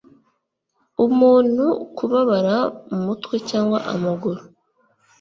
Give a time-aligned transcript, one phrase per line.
[1.05, 1.65] umuntu
[1.97, 2.57] kubabara
[2.95, 4.41] umutwe cyangwa amaguru